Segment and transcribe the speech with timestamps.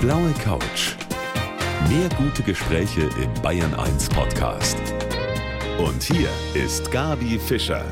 [0.00, 0.96] blaue Couch.
[1.90, 4.78] Mehr gute Gespräche im Bayern 1 Podcast.
[5.78, 7.84] Und hier ist Gabi Fischer.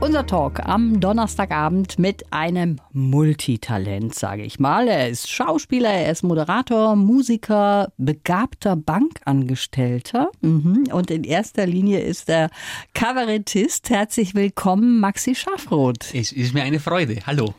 [0.00, 4.88] Unser Talk am Donnerstagabend mit einem Multitalent, sage ich mal.
[4.88, 10.88] Er ist Schauspieler, er ist Moderator, Musiker, begabter Bankangestellter mhm.
[10.90, 12.48] und in erster Linie ist er
[12.94, 13.90] Kabarettist.
[13.90, 16.14] Herzlich willkommen, Maxi Schafroth.
[16.14, 17.18] Es ist mir eine Freude.
[17.26, 17.54] Hallo.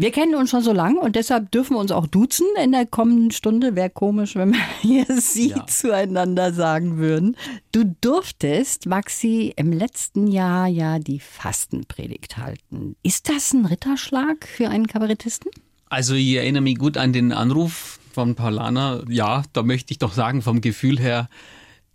[0.00, 2.86] Wir kennen uns schon so lange und deshalb dürfen wir uns auch duzen in der
[2.86, 3.74] kommenden Stunde.
[3.74, 5.66] Wäre komisch, wenn wir hier Sie ja.
[5.66, 7.36] zueinander sagen würden.
[7.72, 12.94] Du durftest, Maxi, im letzten Jahr ja die Fastenpredigt halten.
[13.02, 15.50] Ist das ein Ritterschlag für einen Kabarettisten?
[15.88, 19.02] Also ich erinnere mich gut an den Anruf von Paulana.
[19.08, 21.28] Ja, da möchte ich doch sagen, vom Gefühl her,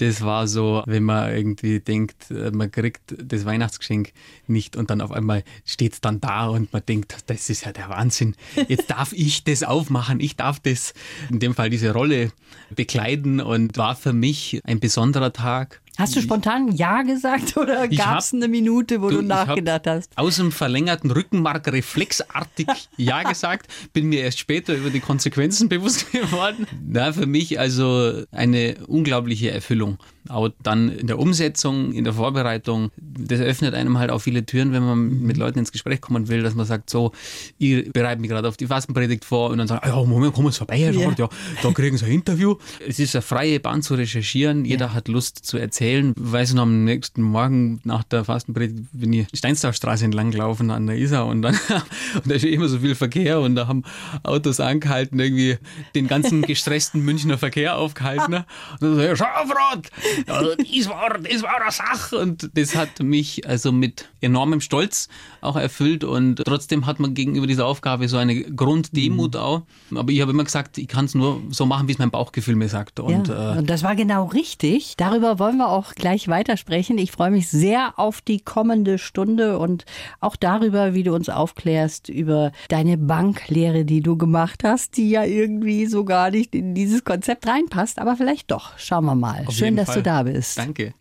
[0.03, 4.11] das war so, wenn man irgendwie denkt, äh, man kriegt das Weihnachtsgeschenk
[4.47, 7.71] nicht und dann auf einmal steht es dann da und man denkt, das ist ja
[7.71, 8.35] der Wahnsinn.
[8.67, 10.93] Jetzt darf ich das aufmachen, ich darf das,
[11.29, 12.31] in dem Fall diese Rolle
[12.75, 15.81] bekleiden und war für mich ein besonderer Tag.
[15.97, 20.17] Hast du spontan Ja gesagt oder gab es eine Minute, wo du, du nachgedacht hast?
[20.17, 26.11] Aus dem verlängerten Rückenmark reflexartig Ja gesagt, bin mir erst später über die Konsequenzen bewusst
[26.11, 26.65] geworden.
[26.83, 29.97] Na, für mich also eine unglaubliche Erfüllung
[30.29, 34.71] auch dann in der Umsetzung, in der Vorbereitung, das öffnet einem halt auch viele Türen,
[34.71, 37.11] wenn man mit Leuten ins Gespräch kommen will, dass man sagt, so,
[37.57, 40.57] ich bereite mich gerade auf die Fastenpredigt vor und dann sagt, ja, Moment, komm uns
[40.57, 41.13] vorbei, Herr yeah.
[41.17, 41.29] ja,
[41.61, 42.55] da kriegen Sie ein Interview.
[42.87, 44.93] Es ist eine freie Bahn zu recherchieren, jeder yeah.
[44.93, 45.82] hat Lust zu erzählen.
[45.83, 50.87] Weiß ich noch, am nächsten Morgen nach der Fastenpredigt bin ich Steinsdorfstraße entlang gelaufen an
[50.87, 51.55] der Isar und dann,
[52.15, 53.83] und da ist immer so viel Verkehr und da haben
[54.23, 55.57] Autos angehalten, irgendwie
[55.93, 58.31] den ganzen gestressten Münchner Verkehr aufgehalten.
[58.31, 58.45] Ne?
[58.73, 59.89] Und dann so, ja, Schafrad,
[60.27, 62.17] also, das war, das war eine Sache.
[62.17, 65.09] Und das hat mich also mit enormem Stolz
[65.41, 66.05] auch erfüllt.
[66.05, 69.39] Und trotzdem hat man gegenüber dieser Aufgabe so eine Grunddemut mhm.
[69.39, 69.61] auch.
[69.93, 72.55] Aber ich habe immer gesagt, ich kann es nur so machen, wie es mein Bauchgefühl
[72.55, 73.01] mir sagt.
[73.01, 74.95] Und, ja, äh, und das war genau richtig.
[74.95, 76.97] Darüber wollen wir auch gleich weitersprechen.
[76.97, 79.85] Ich freue mich sehr auf die kommende Stunde und
[80.19, 85.23] auch darüber, wie du uns aufklärst über deine Banklehre, die du gemacht hast, die ja
[85.23, 87.99] irgendwie so gar nicht in dieses Konzept reinpasst.
[87.99, 88.77] Aber vielleicht doch.
[88.77, 89.43] Schauen wir mal.
[89.47, 89.97] Auf Schön, dass Fall.
[89.97, 90.57] du da bist.
[90.57, 90.93] Danke.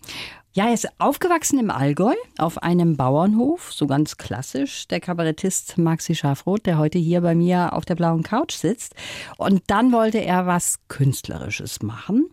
[0.54, 4.86] Ja, er ist aufgewachsen im Allgäu auf einem Bauernhof, so ganz klassisch.
[4.88, 8.94] Der Kabarettist Maxi Schafroth, der heute hier bei mir auf der blauen Couch sitzt.
[9.38, 12.28] Und dann wollte er was Künstlerisches machen.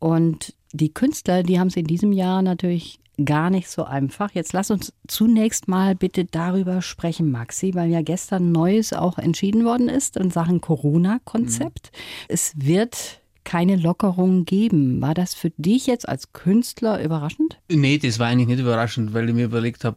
[0.00, 4.32] Und die Künstler, die haben es in diesem Jahr natürlich gar nicht so einfach.
[4.32, 9.64] Jetzt lass uns zunächst mal bitte darüber sprechen, Maxi, weil ja gestern Neues auch entschieden
[9.64, 11.92] worden ist in Sachen Corona-Konzept.
[11.92, 11.98] Mhm.
[12.28, 15.00] Es wird keine Lockerung geben.
[15.00, 17.60] War das für dich jetzt als Künstler überraschend?
[17.70, 19.96] Nee, das war eigentlich nicht überraschend, weil ich mir überlegt habe,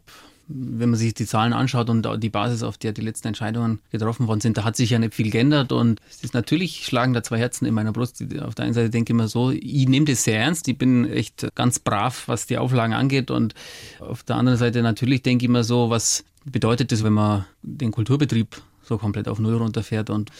[0.49, 4.27] wenn man sich die Zahlen anschaut und die Basis, auf der die letzten Entscheidungen getroffen
[4.27, 5.71] worden sind, da hat sich ja nicht viel geändert.
[5.71, 8.23] Und es ist natürlich schlagen da zwei Herzen in meiner Brust.
[8.41, 11.09] Auf der einen Seite denke ich immer so, ich nehme das sehr ernst, ich bin
[11.09, 13.29] echt ganz brav, was die Auflagen angeht.
[13.29, 13.55] Und
[13.99, 17.91] auf der anderen Seite natürlich denke ich immer so, was bedeutet das, wenn man den
[17.91, 20.09] Kulturbetrieb so komplett auf Null runterfährt?
[20.09, 20.31] Und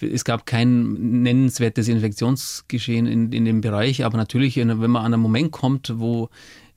[0.00, 5.22] es gab kein nennenswertes Infektionsgeschehen in, in dem Bereich, aber natürlich, wenn man an einen
[5.22, 6.28] Moment kommt, wo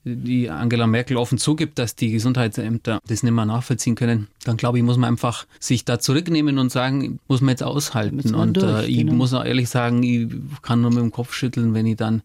[0.04, 4.78] die Angela Merkel offen zugibt, dass die Gesundheitsämter das nicht mehr nachvollziehen können, dann glaube
[4.78, 8.34] ich, muss man einfach sich da zurücknehmen und sagen, muss man jetzt aushalten.
[8.34, 9.14] Und durch, äh, ich genau.
[9.14, 10.28] muss auch ehrlich sagen, ich
[10.62, 12.22] kann nur mit dem Kopf schütteln, wenn ich dann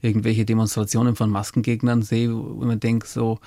[0.00, 3.40] irgendwelche Demonstrationen von Maskengegnern sehe, wo man denkt, so,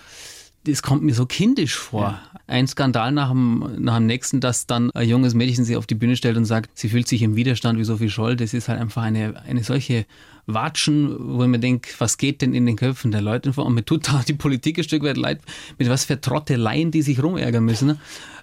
[0.66, 2.02] das kommt mir so kindisch vor.
[2.02, 2.22] Ja.
[2.46, 5.96] Ein Skandal nach dem, nach dem nächsten, dass dann ein junges Mädchen sich auf die
[5.96, 8.36] Bühne stellt und sagt, sie fühlt sich im Widerstand wie Sophie Scholl.
[8.36, 10.06] Das ist halt einfach eine, eine solche
[10.54, 13.66] Watschen, wo ich mir denke, was geht denn in den Köpfen der Leute vor?
[13.66, 15.40] Und mir tut da die Politik ein Stück weit leid,
[15.78, 17.88] mit was für Trotteleien die sich rumärgern müssen.
[17.88, 17.98] Ne?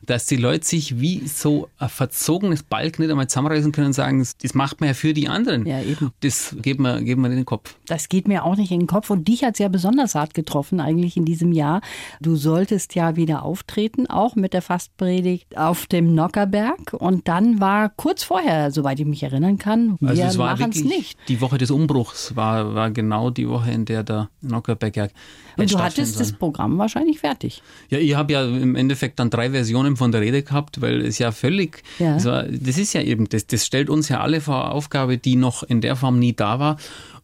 [0.07, 4.27] Dass die Leute sich wie so ein verzogenes Balk nicht einmal zusammenreißen können und sagen,
[4.43, 5.67] das macht man ja für die anderen.
[5.67, 6.13] Ja, eben.
[6.21, 7.75] Das geht mir, geht mir in den Kopf.
[7.87, 9.11] Das geht mir auch nicht in den Kopf.
[9.11, 11.81] Und dich hat es ja besonders hart getroffen eigentlich in diesem Jahr.
[12.21, 16.93] Du solltest ja wieder auftreten, auch mit der Fastpredigt auf dem Nockerberg.
[16.93, 21.19] Und dann war kurz vorher, soweit ich mich erinnern kann, wir also machen es nicht.
[21.29, 25.11] Die Woche des Umbruchs Umbruchs war, war genau die Woche, in der der Nockerberg
[25.57, 27.63] Und du hattest das Programm wahrscheinlich fertig.
[27.91, 31.19] Ja, ich habe ja im Endeffekt dann drei Versionen von der Rede gehabt, weil es
[31.19, 32.15] ja völlig, ja.
[32.15, 35.37] Das, war, das ist ja eben, das, das stellt uns ja alle vor Aufgabe, die
[35.37, 36.77] noch in der Form nie da war.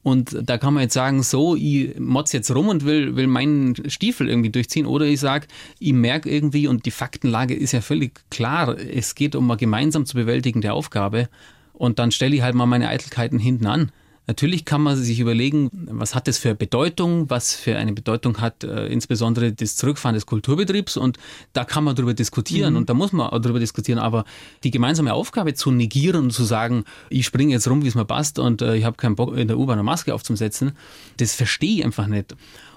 [0.03, 3.75] Und da kann man jetzt sagen, so, ich motz jetzt rum und will, will meinen
[3.89, 4.85] Stiefel irgendwie durchziehen.
[4.85, 5.47] Oder ich sage,
[5.79, 10.05] ich merke irgendwie, und die Faktenlage ist ja völlig klar, es geht um eine gemeinsam
[10.05, 11.29] zu bewältigende Aufgabe.
[11.73, 13.93] Und dann stelle ich halt mal meine Eitelkeiten hinten an
[14.27, 18.65] Natürlich kann man sich überlegen, was hat das für Bedeutung, was für eine Bedeutung hat
[18.65, 21.19] äh, insbesondere das Zurückfahren des Kulturbetriebs und
[21.53, 22.79] da kann man darüber diskutieren mhm.
[22.79, 24.25] und da muss man auch darüber diskutieren, aber
[24.63, 28.07] die gemeinsame Aufgabe zu negieren und zu sagen, ich springe jetzt rum, wie es mir
[28.07, 30.73] passt und äh, ich habe keinen Bock in der U-Bahn eine Maske aufzusetzen,
[31.19, 32.35] das verstehe ich einfach nicht.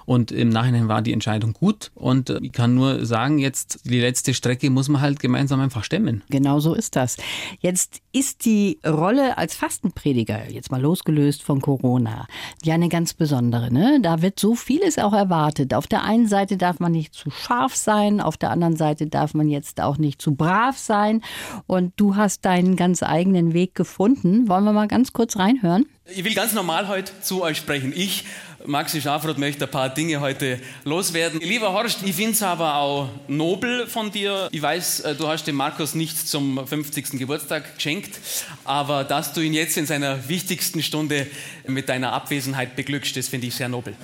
[0.08, 1.92] Und im Nachhinein war die Entscheidung gut.
[1.94, 5.84] Und äh, ich kann nur sagen, jetzt die letzte Strecke muss man halt gemeinsam einfach
[5.84, 6.24] stemmen.
[6.30, 7.18] Genau so ist das.
[7.60, 12.26] Jetzt ist die Rolle als Fastenprediger, jetzt mal losgelöst von Corona,
[12.64, 13.70] ja eine ganz besondere.
[13.70, 14.00] Ne?
[14.02, 15.74] Da wird so vieles auch erwartet.
[15.74, 19.34] Auf der einen Seite darf man nicht zu scharf sein, auf der anderen Seite darf
[19.34, 21.22] man jetzt auch nicht zu brav sein.
[21.66, 24.48] Und du hast deinen ganz eigenen Weg gefunden.
[24.48, 25.86] Wollen wir mal ganz kurz reinhören?
[26.06, 27.92] Ich will ganz normal heute zu euch sprechen.
[27.94, 28.24] Ich
[28.68, 31.40] Maxi Schafroth möchte ein paar Dinge heute loswerden.
[31.40, 34.50] Lieber Horst, ich finde es aber auch nobel von dir.
[34.52, 37.12] Ich weiß, äh, du hast dem Markus nichts zum 50.
[37.12, 38.20] Geburtstag geschenkt,
[38.66, 41.28] aber dass du ihn jetzt in seiner wichtigsten Stunde
[41.66, 43.96] mit deiner Abwesenheit beglückst, das finde ich sehr nobel.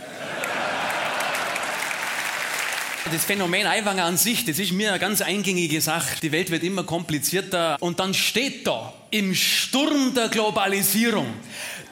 [3.12, 6.22] Das Phänomen Aiwanger an sich, das ist mir eine ganz eingängige Sache.
[6.22, 11.28] Die Welt wird immer komplizierter und dann steht da im Sturm der Globalisierung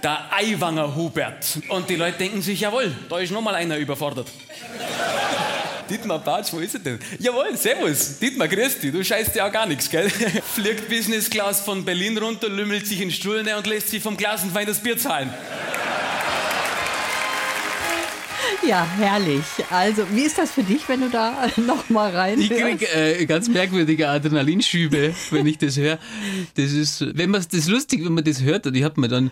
[0.04, 1.60] der Aiwanger Hubert.
[1.70, 4.28] Und die Leute denken sich, jawohl, da ist nochmal einer überfordert.
[5.90, 7.00] Dietmar Batsch, wo ist er denn?
[7.20, 8.18] Jawohl, servus.
[8.18, 8.92] Dietmar, grüß dich.
[8.94, 10.10] Du scheißt ja auch gar nichts, gell?
[10.56, 14.70] Fliegt Business Class von Berlin runter, lümmelt sich in Stuhl und lässt sich vom Klassenfeind
[14.70, 15.34] das Bier zahlen.
[18.68, 19.44] Ja, herrlich.
[19.70, 22.40] Also, wie ist das für dich, wenn du da noch mal rein?
[22.40, 25.98] Ich kriege äh, ganz merkwürdige Adrenalinschübe, wenn ich das höre.
[26.56, 28.68] Das ist, wenn man das ist lustig, wenn man das hört.
[28.68, 29.32] Und ich habe mir dann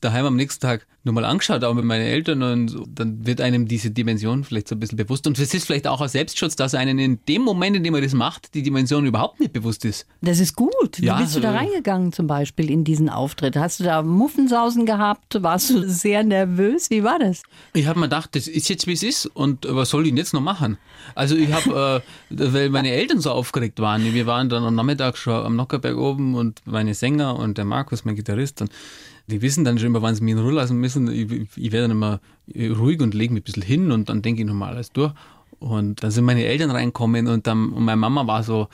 [0.00, 3.90] daheim am nächsten Tag nochmal angeschaut, auch mit meinen Eltern, und dann wird einem diese
[3.90, 5.26] Dimension vielleicht so ein bisschen bewusst.
[5.26, 8.02] Und es ist vielleicht auch ein Selbstschutz, dass einem in dem Moment, in dem man
[8.02, 10.06] das macht, die Dimension überhaupt nicht bewusst ist.
[10.22, 11.00] Das ist gut.
[11.00, 13.56] Wie ja, bist du da reingegangen zum Beispiel in diesen Auftritt?
[13.56, 15.42] Hast du da Muffensausen gehabt?
[15.42, 16.90] Warst du sehr nervös?
[16.90, 17.42] Wie war das?
[17.74, 20.16] Ich habe mir gedacht, das ist jetzt wie es ist und was soll ich denn
[20.16, 20.78] jetzt noch machen?
[21.14, 25.16] Also ich habe, äh, weil meine Eltern so aufgeregt waren, wir waren dann am Nachmittag
[25.16, 28.70] schon am Nockerberg oben und meine Sänger und der Markus, mein Gitarrist, und
[29.26, 31.10] die wissen dann schon immer, wann sie mich in Ruhe lassen müssen.
[31.10, 32.20] Ich, ich werde dann immer
[32.56, 35.12] ruhig und lege mich ein bisschen hin und dann denke ich nochmal alles durch.
[35.60, 38.68] Und dann sind meine Eltern reinkommen und, dann, und meine Mama war so,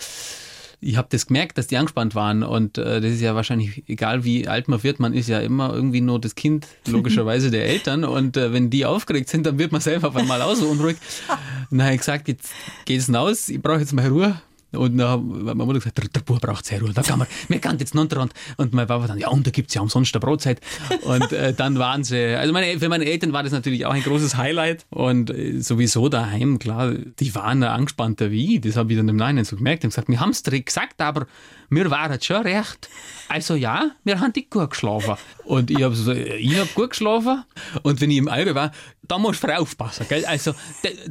[0.81, 4.25] ich habe das gemerkt, dass die angespannt waren und äh, das ist ja wahrscheinlich, egal
[4.25, 8.05] wie alt man wird, man ist ja immer irgendwie nur das Kind, logischerweise der Eltern
[8.05, 10.97] und äh, wenn die aufgeregt sind, dann wird man selber auf einmal auch so unruhig.
[11.29, 12.51] Habe ich gesagt, jetzt
[12.85, 14.41] geht's hinaus, ich brauche jetzt mal Ruhe,
[14.73, 17.29] und dann hat meine Mutter gesagt, der, der Bub braucht sehr Ruhe, da kann man,
[17.49, 18.31] wir kann jetzt noch dran.
[18.57, 20.61] Und mein Papa dann, ja, und da gibt's ja umsonst eine Brotzeit.
[21.03, 24.03] Und äh, dann waren sie, also meine, für meine Eltern war das natürlich auch ein
[24.03, 24.87] großes Highlight.
[24.91, 28.61] Und äh, sowieso daheim, klar, die waren angespannter wie ich.
[28.61, 29.83] Das habe ich dann im Nachhinein so gemerkt.
[29.83, 31.27] Die haben gesagt, wir haben's direkt gesagt, aber
[31.71, 32.89] wir waren schon recht.
[33.29, 35.15] Also ja, wir haben nicht gut geschlafen.
[35.45, 37.45] Und ich habe so, ich habe gut geschlafen.
[37.83, 38.73] Und wenn ich im Allgäu war,
[39.11, 40.07] da musst du aufpassen.
[40.09, 40.25] Gell?
[40.25, 40.53] Also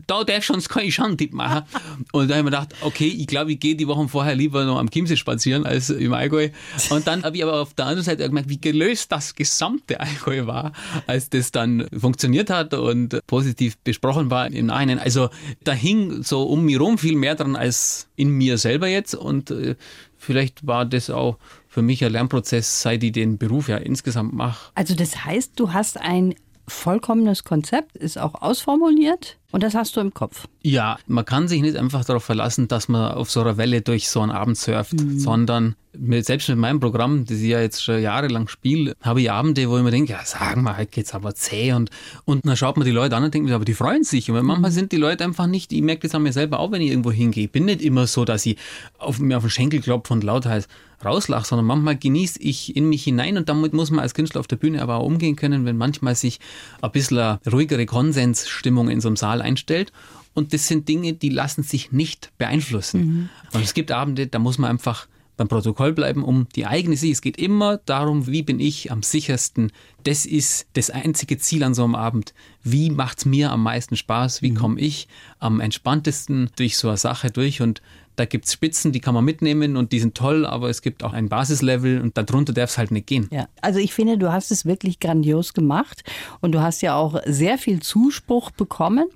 [0.08, 1.64] da darfst du uns keine Schandtipp machen.
[2.12, 4.66] Und da habe ich mir gedacht, okay, ich glaube, ich gehe die Wochen vorher lieber
[4.66, 6.50] noch am Chiemsee spazieren als im Allgäu.
[6.90, 10.46] Und dann habe ich aber auf der anderen Seite gemerkt, wie gelöst das gesamte Allgäu
[10.46, 10.74] war,
[11.08, 15.00] als das dann funktioniert hat und positiv besprochen war im Nachhinein.
[15.00, 15.30] Also
[15.64, 19.16] da hing so um mich rum viel mehr dran als in mir selber jetzt.
[19.16, 19.76] Und äh,
[20.20, 21.38] vielleicht war das auch
[21.68, 24.72] für mich ein Lernprozess, seit ich den Beruf ja insgesamt mache.
[24.76, 26.36] Also das heißt, du hast ein
[26.70, 30.48] vollkommenes Konzept, ist auch ausformuliert und das hast du im Kopf.
[30.62, 34.10] Ja, man kann sich nicht einfach darauf verlassen, dass man auf so einer Welle durch
[34.10, 35.20] so einen Abend surft, mhm.
[35.20, 39.32] sondern mit, selbst mit meinem Programm, das ich ja jetzt schon jahrelang spiele, habe ich
[39.32, 41.90] Abende, wo ich mir denke, ja, sagen wir, heute geht's aber zäh und,
[42.26, 44.30] und dann schaut man die Leute an und denkt, aber die freuen sich.
[44.30, 44.76] Und manchmal mhm.
[44.76, 47.12] sind die Leute einfach nicht, ich merke das an mir selber auch, wenn ich irgendwo
[47.12, 47.46] hingehe.
[47.46, 48.58] Ich bin nicht immer so, dass ich
[49.00, 50.70] auf, mir auf den Schenkel klopfe und laut heißt,
[51.04, 54.48] rauslache, sondern manchmal genieße ich in mich hinein und damit muss man als Künstler auf
[54.48, 56.40] der Bühne aber auch umgehen können, wenn manchmal sich
[56.82, 59.92] ein bisschen ruhigere Konsensstimmung in so einem Saal einstellt.
[60.34, 63.02] Und das sind Dinge, die lassen sich nicht beeinflussen.
[63.02, 63.30] Mhm.
[63.54, 65.08] Und es gibt Abende, da muss man einfach
[65.40, 67.14] beim Protokoll bleiben, um die eigene Sicht.
[67.14, 69.72] Es geht immer darum, wie bin ich am sichersten.
[70.04, 72.34] Das ist das einzige Ziel an so einem Abend.
[72.62, 74.42] Wie macht es mir am meisten Spaß?
[74.42, 74.56] Wie mhm.
[74.56, 75.08] komme ich
[75.40, 77.62] am entspanntesten durch so eine Sache durch?
[77.62, 77.82] Und
[78.20, 81.04] da gibt es Spitzen, die kann man mitnehmen und die sind toll, aber es gibt
[81.04, 83.30] auch ein Basislevel und darunter darf es halt nicht gehen.
[83.32, 86.04] Ja, also ich finde, du hast es wirklich grandios gemacht
[86.42, 89.08] und du hast ja auch sehr viel Zuspruch bekommen.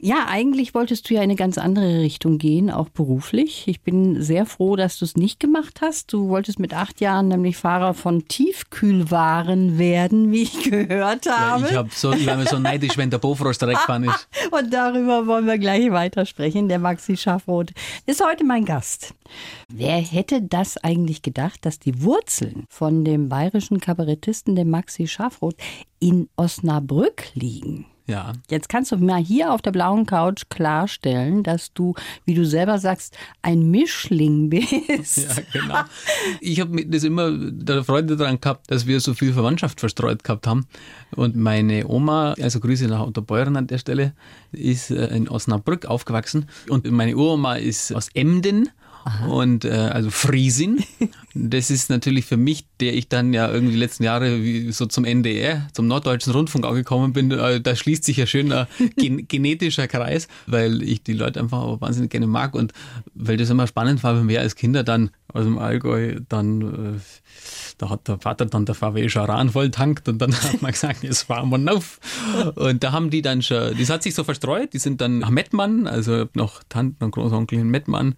[0.00, 3.66] Ja, eigentlich wolltest du ja in eine ganz andere Richtung gehen, auch beruflich.
[3.66, 6.12] Ich bin sehr froh, dass du es nicht gemacht hast.
[6.12, 11.64] Du wolltest mit acht Jahren nämlich Fahrer von Tiefkühlwaren werden, wie ich gehört habe.
[11.64, 14.28] Ja, ich, hab so, ich war mir so neidisch, wenn der Bofrost weggefahren ist.
[14.52, 16.68] Und darüber wollen wir gleich weitersprechen.
[16.68, 17.72] Der Maxi Schaffroth
[18.06, 19.14] ist heute heute mein Gast.
[19.72, 25.56] Wer hätte das eigentlich gedacht, dass die Wurzeln von dem bayerischen Kabarettisten, dem Maxi Schafroth,
[26.00, 27.86] in Osnabrück liegen?
[28.06, 28.32] Ja.
[28.50, 31.94] Jetzt kannst du mal hier auf der blauen Couch klarstellen, dass du,
[32.24, 35.18] wie du selber sagst, ein Mischling bist.
[35.18, 35.80] Ja, genau.
[36.40, 40.46] Ich habe das immer der Freude daran gehabt, dass wir so viel Verwandtschaft verstreut gehabt
[40.46, 40.66] haben.
[41.14, 44.12] Und meine Oma, also Grüße nach Unterbeuren an der Stelle,
[44.52, 46.46] ist äh, in Osnabrück aufgewachsen.
[46.68, 48.70] Und meine Uroma ist aus Emden
[49.28, 50.84] und äh, also Friesin.
[51.38, 55.04] Das ist natürlich für mich, der ich dann ja irgendwie die letzten Jahre so zum
[55.04, 58.66] NDR, zum Norddeutschen Rundfunk auch gekommen bin, äh, da schließt sich ja schön ein
[58.96, 62.72] gen genetischer Kreis, weil ich die Leute einfach auch wahnsinnig gerne mag und
[63.14, 67.00] weil das immer spannend war, wenn wir als Kinder dann aus dem Allgäu dann äh,
[67.78, 71.02] da hat der Vater dann der VW Charan voll tankt und dann hat man gesagt,
[71.02, 72.00] jetzt fahren wir auf.
[72.54, 75.30] Und da haben die dann schon, das hat sich so verstreut, die sind dann nach
[75.30, 78.14] Mettmann, also noch Tanten und Großonkel in Mettmann.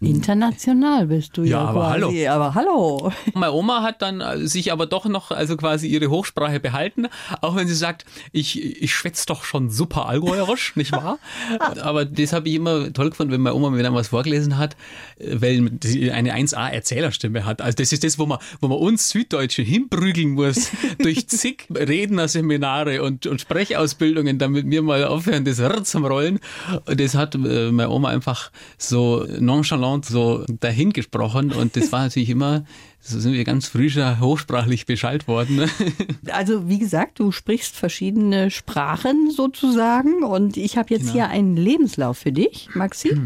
[0.00, 2.26] International bist du ja, Ja, aber quasi.
[2.26, 3.12] Aber hallo.
[3.34, 7.06] Meine Oma hat dann äh, sich aber doch noch, also quasi ihre Hochsprache behalten,
[7.40, 11.18] auch wenn sie sagt, ich, ich schwätze doch schon super Allgäuerisch, nicht wahr?
[11.82, 14.76] Aber das habe ich immer toll gefunden, wenn meine Oma mir dann was vorgelesen hat,
[15.18, 17.62] äh, weil sie eine 1A-Erzählerstimme hat.
[17.62, 23.02] Also das ist das, wo man, wo man uns Süddeutsche hinprügeln muss durch zig Rednerseminare
[23.02, 26.40] und, und Sprechausbildungen, damit wir mal aufhören, das Rad zum Rollen.
[26.86, 32.30] Und das hat äh, meine Oma einfach so nonchalant so dahingesprochen und das war natürlich
[32.30, 32.64] immer,
[33.04, 35.68] so sind wir ganz früh schon hochsprachlich beschallt worden.
[36.30, 41.12] Also wie gesagt, du sprichst verschiedene Sprachen sozusagen und ich habe jetzt Genau.
[41.14, 43.16] hier einen Lebenslauf für dich, Maxi.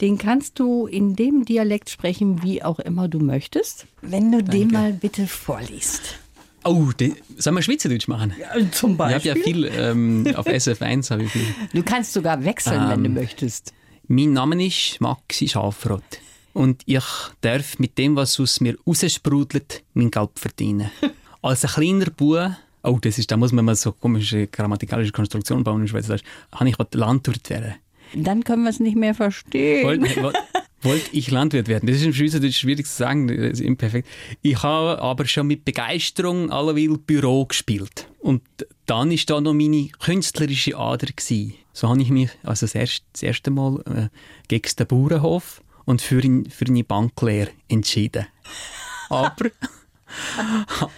[0.00, 3.86] Den kannst du in dem Dialekt sprechen, wie auch immer du möchtest.
[4.02, 6.18] Wenn du den mal bitte vorliest.
[6.64, 8.34] Oh, die, sollen wir Schweizerdeutsch machen?
[8.72, 11.46] zum Ich habe ja viel ähm, auf SF1 habe ich viel.
[11.72, 13.14] Du kannst sogar wechseln, wenn du Ähm.
[13.14, 13.72] möchtest.
[14.08, 16.02] Mein Name ist Maxi Schafroth.
[16.52, 17.04] Und ich
[17.40, 20.90] darf mit dem, was aus mir raussprudelt, mein Geld verdienen.
[21.42, 22.52] Als ein kleiner Bub,
[22.82, 26.68] oh, das ist, da muss man mal so komische grammatikalische Konstruktionen bauen in Schweizerdeutsch, habe
[26.68, 27.74] ich Landwirt werden.
[28.14, 29.86] Dann können wir es nicht mehr verstehen.
[29.86, 30.36] Wollte wollt,
[30.82, 31.86] wollt ich Landwirt werden.
[31.86, 34.08] Das ist im Schweizerdeutsch schwierig zu sagen, das ist imperfekt.
[34.42, 38.08] Ich habe aber schon mit Begeisterung alleweil Büro gespielt.
[38.18, 38.42] Und
[38.86, 41.54] dann ist da noch meine künstlerische Ader gewesen.
[41.72, 44.08] So habe ich mich also das erste, das erste Mal äh,
[44.48, 48.26] gegen den Bauernhof und für, ein, für eine Banklehre entschieden.
[49.10, 49.50] Aber,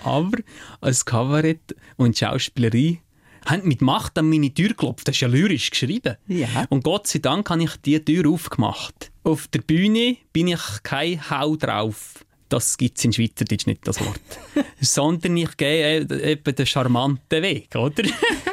[0.04, 0.38] aber
[0.82, 3.00] als Kabarett und Schauspielerei
[3.46, 5.08] haben mit Macht an meine Tür geklopft.
[5.08, 6.16] Das ist ja lyrisch geschrieben.
[6.28, 6.66] Ja.
[6.68, 9.10] Und Gott sei Dank habe ich die Tür aufgemacht.
[9.24, 12.24] Auf der Bühne bin ich kein Hau drauf.
[12.48, 14.20] Das gibt es in Schweizerdeutsch nicht, das Wort.
[14.80, 18.02] Sondern ich gehe äh, eben den charmanten Weg, oder?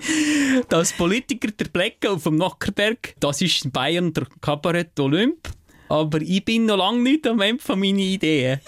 [0.68, 5.48] das Politiker der Blecke auf dem Nockerberg, das ist in Bayern der Kabarett Olymp.
[5.88, 8.60] Aber ich bin noch lange nicht am Ende von meinen Ideen.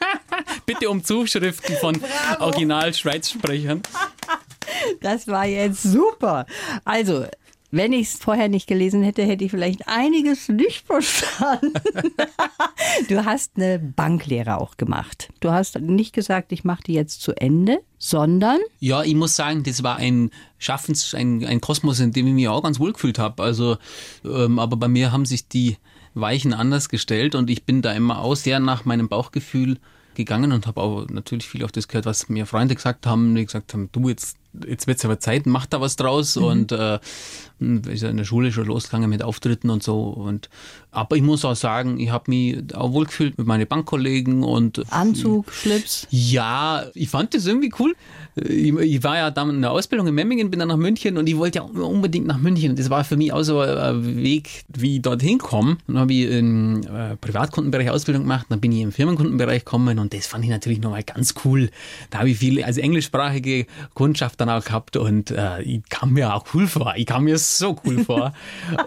[0.66, 1.98] Bitte um Zuschriften von
[2.40, 3.82] Original-Schweizsprechern.
[5.00, 6.44] Das war jetzt super.
[6.84, 7.26] Also,
[7.70, 11.74] wenn ich es vorher nicht gelesen hätte, hätte ich vielleicht einiges nicht verstanden.
[13.08, 15.28] du hast eine Banklehre auch gemacht.
[15.40, 19.64] Du hast nicht gesagt, ich mache die jetzt zu Ende, sondern Ja, ich muss sagen,
[19.64, 23.18] das war ein Schaffens, ein, ein Kosmos, in dem ich mich auch ganz wohl gefühlt
[23.18, 23.42] habe.
[23.42, 23.76] Also,
[24.24, 25.76] ähm, aber bei mir haben sich die
[26.14, 29.78] Weichen anders gestellt und ich bin da immer auch sehr nach meinem Bauchgefühl
[30.14, 33.44] gegangen und habe auch natürlich viel auf das gehört, was mir Freunde gesagt haben, die
[33.44, 36.98] gesagt haben, du jetzt jetzt wird's aber Zeit, mach da was draus und äh,
[37.60, 40.48] ist ja in der Schule schon losgegangen mit Auftritten und so und
[40.90, 44.82] aber ich muss auch sagen, ich habe mich auch wohl gefühlt mit meinen Bankkollegen und
[44.90, 46.06] Anzug, Schlips.
[46.10, 47.94] ja, ich fand das irgendwie cool.
[48.36, 51.28] Ich, ich war ja dann in der Ausbildung in Memmingen, bin dann nach München und
[51.28, 52.74] ich wollte ja unbedingt nach München.
[52.74, 55.76] Das war für mich auch so ein Weg, wie ich dorthin komme.
[55.86, 60.14] Dann habe ich im äh, Privatkundenbereich Ausbildung gemacht, dann bin ich im Firmenkundenbereich gekommen und
[60.14, 61.70] das fand ich natürlich nochmal ganz cool.
[62.10, 66.34] Da habe ich viel, also englischsprachige Kundschaft dann auch gehabt und äh, ich kam mir
[66.34, 66.94] auch cool vor.
[66.96, 68.32] Ich kam mir so cool vor.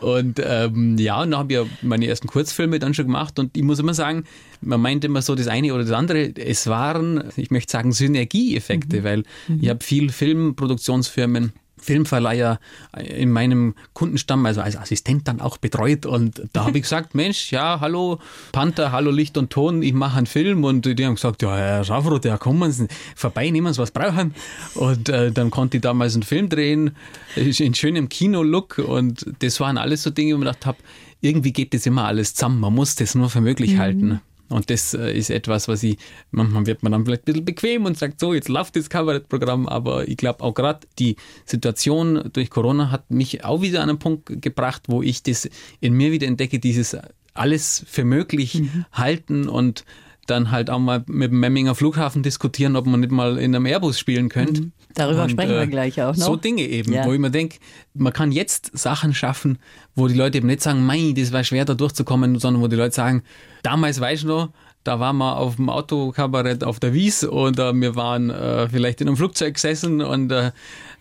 [0.02, 3.56] und ähm, ja, und dann habe ich ja meine ersten Kurzfilme dann schon gemacht und
[3.56, 4.24] ich muss immer sagen,
[4.62, 6.34] man meint immer so das eine oder das andere.
[6.36, 9.24] Es waren, ich möchte sagen, Synergieeffekte, weil
[9.60, 12.60] ich habe viel Filmproduktionsfirmen Filmverleiher
[12.98, 16.06] in meinem Kundenstamm, also als Assistent dann auch betreut.
[16.06, 18.20] Und da habe ich gesagt, Mensch, ja, hallo
[18.52, 20.64] Panther, hallo Licht und Ton, ich mache einen Film.
[20.64, 24.34] Und die haben gesagt, ja, Herr Schafroth, ja, kommen Sie vorbei, nehmen Sie was brauchen.
[24.76, 26.92] Und äh, dann konnte ich damals einen Film drehen,
[27.36, 28.78] in schönem Kino-Look.
[28.80, 30.78] Und das waren alles so Dinge, wo ich mir gedacht habe,
[31.22, 32.60] irgendwie geht das immer alles zusammen.
[32.60, 34.22] Man muss das nur für möglich halten.
[34.52, 35.98] Und das äh, ist etwas, was ich,
[36.32, 39.68] manchmal wird man dann vielleicht ein bisschen bequem und sagt, so, jetzt läuft das Kabarettprogramm,
[39.68, 41.16] aber ich glaube auch gerade die
[41.46, 45.94] Situation durch Corona hat mich auch wieder an einen Punkt gebracht, wo ich das in
[45.94, 46.98] mir wieder entdecke, dieses
[47.34, 48.86] alles für möglich mhm.
[48.92, 49.86] halten und
[50.28, 53.66] dann halt auch mal mit dem Memminger Flughafen diskutieren, ob man nicht mal in einem
[53.66, 54.62] Airbus spielen könnte.
[54.62, 54.72] Mhm.
[54.94, 56.26] Darüber und, sprechen wir äh, gleich auch noch.
[56.26, 57.06] So Dinge eben, ja.
[57.06, 57.58] wo ich mir denke,
[57.94, 59.58] man kann jetzt Sachen schaffen,
[59.96, 62.76] wo die Leute eben nicht sagen, mei, das war schwer da durchzukommen, sondern wo die
[62.76, 63.24] Leute sagen,
[63.64, 64.50] damals weißt du noch,
[64.84, 69.02] da waren wir auf dem Autokabarett auf der Wies und äh, wir waren äh, vielleicht
[69.02, 70.52] in einem Flugzeug gesessen und äh,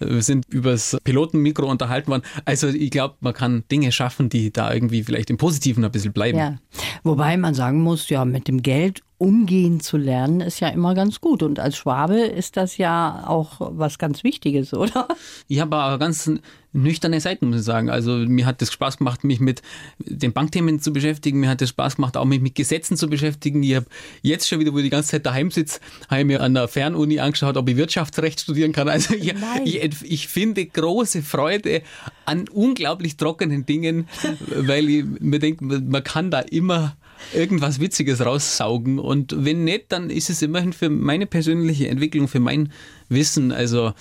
[0.00, 2.22] wir sind übers Pilotenmikro unterhalten worden.
[2.44, 6.12] Also ich glaube, man kann Dinge schaffen, die da irgendwie vielleicht im Positiven ein bisschen
[6.12, 6.38] bleiben.
[6.38, 6.58] Ja.
[7.04, 11.20] Wobei man sagen muss, ja, mit dem Geld umgehen zu lernen, ist ja immer ganz
[11.20, 11.42] gut.
[11.42, 15.08] Und als Schwabe ist das ja auch was ganz Wichtiges, oder?
[15.46, 16.30] Ich habe aber ganz
[16.72, 17.90] nüchterne Seiten, muss ich sagen.
[17.90, 19.60] Also mir hat es Spaß gemacht, mich mit
[19.98, 21.40] den Bankthemen zu beschäftigen.
[21.40, 23.62] Mir hat es Spaß gemacht, auch mich mit Gesetzen zu beschäftigen.
[23.62, 23.86] Ich habe
[24.22, 26.66] jetzt schon wieder, wo ich die ganze Zeit daheim sitze, habe ich mir an der
[26.68, 28.88] Fernuni angeschaut, ob ich Wirtschaftsrecht studieren kann.
[28.88, 29.34] Also ich,
[29.64, 31.82] ich, ich finde große Freude
[32.24, 34.08] an unglaublich trockenen Dingen,
[34.46, 36.96] weil ich mir denke, man kann da immer
[37.34, 38.98] irgendwas Witziges raussaugen.
[38.98, 42.72] Und wenn nicht, dann ist es immerhin für meine persönliche Entwicklung, für mein
[43.08, 43.92] Wissen, also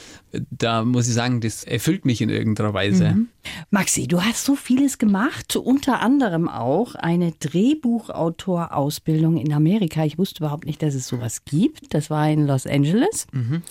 [0.51, 3.11] da muss ich sagen, das erfüllt mich in irgendeiner Weise.
[3.11, 3.29] Mhm.
[3.71, 10.05] Maxi, du hast so vieles gemacht, unter anderem auch eine Drehbuchautor-Ausbildung in Amerika.
[10.05, 11.95] Ich wusste überhaupt nicht, dass es sowas gibt.
[11.95, 13.25] Das war in Los Angeles.
[13.31, 13.63] Mhm.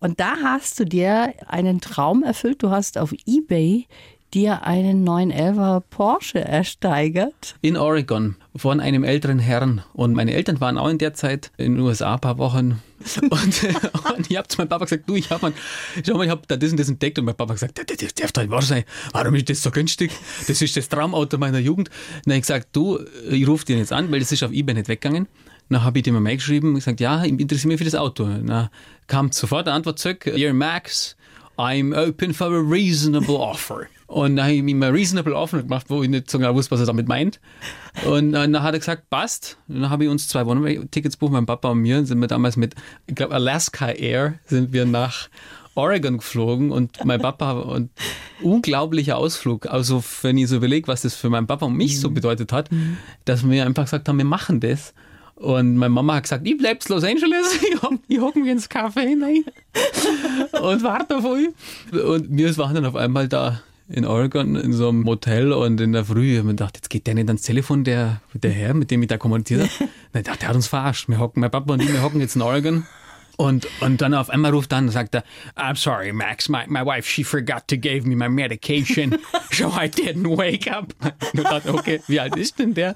[0.00, 2.62] Und da hast du dir einen Traum erfüllt.
[2.62, 3.86] Du hast auf eBay
[4.34, 7.54] dir einen 911er Porsche ersteigert?
[7.60, 9.82] In Oregon von einem älteren Herrn.
[9.92, 12.82] Und meine Eltern waren auch in der Zeit in den USA ein paar Wochen.
[13.20, 13.30] Und,
[14.16, 15.52] und ich habe zu meinem Papa gesagt, du, ich habe
[16.06, 17.18] schau mal, ich habe da das und das entdeckt.
[17.18, 18.84] Und mein Papa gesagt, das, das darf doch nicht wahr sein.
[19.12, 20.10] Warum ist das so günstig?
[20.48, 21.90] Das ist das Traumauto meiner Jugend.
[21.90, 22.98] Und dann habe ich gesagt, du,
[23.28, 25.28] ich rufe dir jetzt an, weil das ist auf Ebay nicht weggegangen.
[25.68, 28.24] Dann habe ich dem mal geschrieben und gesagt, ja, ich interessiere mich für das Auto.
[28.24, 28.70] Dann
[29.06, 31.14] kam sofort eine Antwort zurück, Dear Max,
[31.58, 33.88] I'm open for a reasonable offer.
[34.14, 36.70] Und dann habe ich ihm mal reasonable offer gemacht, wo ich nicht so genau wusste,
[36.70, 37.40] was er damit meint.
[38.06, 39.58] Und dann hat er gesagt, passt.
[39.66, 42.28] Und dann habe ich uns zwei Wohntickets bucht, mein Papa und mir, und sind wir
[42.28, 42.76] damals mit,
[43.08, 45.28] ich glaube, Alaska Air sind wir nach
[45.74, 47.90] Oregon geflogen und mein Papa und
[48.40, 49.66] unglaublicher Ausflug.
[49.66, 52.14] Also wenn ich so überlege, was das für meinen Papa und mich so mhm.
[52.14, 52.70] bedeutet hat,
[53.24, 54.94] dass wir einfach gesagt haben, wir machen das.
[55.34, 57.58] Und meine Mama hat gesagt, ich bleib Los Angeles,
[58.06, 59.44] ich hocke mich ins Café rein
[60.62, 61.48] und warte auf euch.
[61.90, 63.60] Und wir waren dann auf einmal da
[63.94, 67.06] in Oregon in so einem Motel und in der Früh haben wir gedacht, jetzt geht
[67.06, 69.90] der nicht ans Telefon, der, der Herr, mit dem ich da kommuniziert habe.
[70.14, 71.08] ich dachte, der hat uns verarscht.
[71.08, 72.84] Wir hocken, mein Papa und ich, wir hocken jetzt in Oregon
[73.36, 75.24] und, und dann auf einmal ruft er an und sagt er,
[75.56, 79.18] I'm sorry, Max, my, my wife, she forgot to give me my medication,
[79.52, 80.94] so I didn't wake up.
[81.02, 82.94] Und ich dachte, okay, wie alt ist denn der?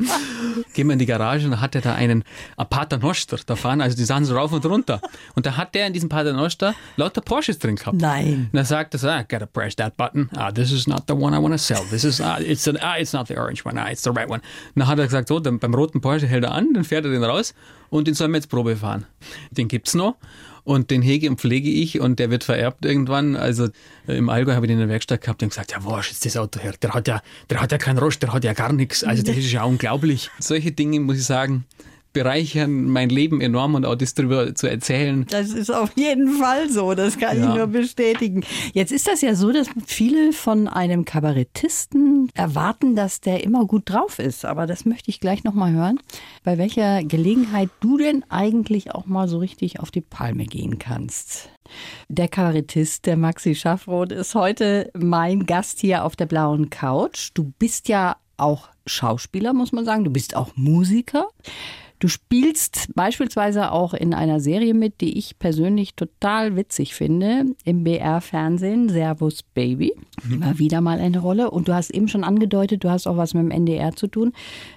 [0.74, 2.24] Gehen wir in die Garage und da hat er da einen
[2.70, 5.00] Paternoster da fahren, also die sahen so rauf und runter.
[5.34, 8.00] Und da hat der in diesem Paternoster lauter Porsches drin gehabt.
[8.00, 8.48] Nein.
[8.52, 10.30] Und dann sagt er so, I gotta press that button.
[10.36, 11.82] Ah, this is not the one I want to sell.
[11.90, 13.80] This is, ah, it's, an, ah, it's not the orange one.
[13.80, 14.40] Ah, it's the red one.
[14.74, 17.04] Und dann hat er gesagt, so, dann beim roten Porsche hält er an, dann fährt
[17.04, 17.54] er den raus
[17.90, 19.06] und den sollen wir jetzt Probe fahren.
[19.50, 20.16] Den gibt's noch
[20.68, 23.36] und den hege und pflege ich und der wird vererbt irgendwann.
[23.36, 23.68] Also
[24.06, 26.24] äh, im Allgäu habe ich den in der Werkstatt gehabt und gesagt, ja, wo ist
[26.26, 26.74] das Auto her?
[26.82, 29.02] Der hat ja, der hat ja keinen Rost, der hat ja gar nichts.
[29.02, 30.30] Also das ist ja unglaublich.
[30.38, 31.64] Solche Dinge muss ich sagen,
[32.18, 35.24] bereichern mein Leben enorm und auch das darüber zu erzählen.
[35.30, 37.48] Das ist auf jeden Fall so, das kann ja.
[37.48, 38.42] ich nur bestätigen.
[38.72, 43.88] Jetzt ist das ja so, dass viele von einem Kabarettisten erwarten, dass der immer gut
[43.88, 44.44] drauf ist.
[44.44, 46.00] Aber das möchte ich gleich nochmal hören.
[46.42, 51.50] Bei welcher Gelegenheit du denn eigentlich auch mal so richtig auf die Palme gehen kannst.
[52.08, 57.30] Der Kabarettist, der Maxi Schaffroth, ist heute mein Gast hier auf der blauen Couch.
[57.34, 60.04] Du bist ja auch Schauspieler, muss man sagen.
[60.04, 61.28] Du bist auch Musiker.
[61.98, 67.82] Du spielst beispielsweise auch in einer Serie mit, die ich persönlich total witzig finde, im
[67.82, 69.92] BR-Fernsehen, Servus Baby.
[70.22, 70.34] Mhm.
[70.34, 71.50] Immer wieder mal eine Rolle.
[71.50, 74.32] Und du hast eben schon angedeutet, du hast auch was mit dem NDR zu tun.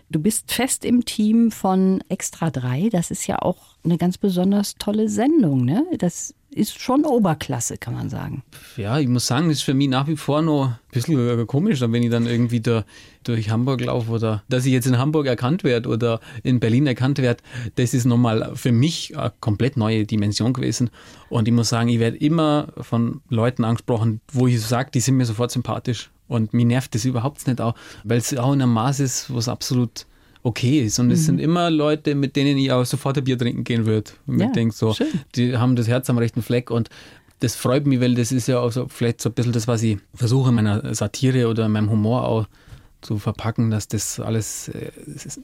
[0.09, 2.89] Du bist fest im Team von Extra 3.
[2.89, 5.63] Das ist ja auch eine ganz besonders tolle Sendung.
[5.63, 5.85] Ne?
[5.99, 8.43] Das ist schon Oberklasse, kann man sagen.
[8.75, 11.79] Ja, ich muss sagen, das ist für mich nach wie vor noch ein bisschen komisch,
[11.81, 12.83] wenn ich dann irgendwie da
[13.23, 17.19] durch Hamburg laufe oder dass ich jetzt in Hamburg erkannt werde oder in Berlin erkannt
[17.19, 17.41] werde,
[17.75, 20.89] das ist nochmal für mich eine komplett neue Dimension gewesen.
[21.29, 25.15] Und ich muss sagen, ich werde immer von Leuten angesprochen, wo ich sage, die sind
[25.15, 26.11] mir sofort sympathisch.
[26.27, 29.49] Und mir nervt das überhaupt nicht auch, weil es auch in einem Maß ist, was
[29.49, 30.05] absolut
[30.43, 30.99] okay ist.
[30.99, 31.13] Und mhm.
[31.13, 34.11] es sind immer Leute, mit denen ich auch sofort ein Bier trinken gehen würde.
[34.27, 35.07] Und ja, ich denke so, schön.
[35.35, 36.89] die haben das Herz am rechten Fleck und
[37.39, 39.81] das freut mich, weil das ist ja auch so vielleicht so ein bisschen das, was
[39.81, 42.45] ich versuche in meiner Satire oder in meinem Humor auch
[43.01, 44.91] zu verpacken, dass das alles äh,